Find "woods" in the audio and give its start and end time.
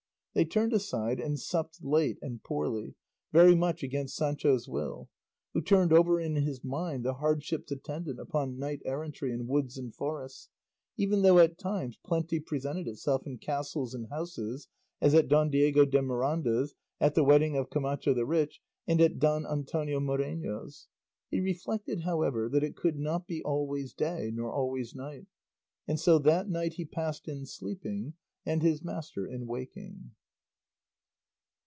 9.45-9.77